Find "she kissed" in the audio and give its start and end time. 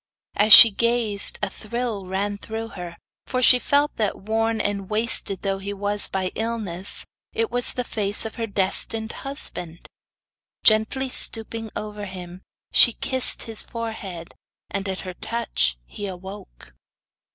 12.73-13.43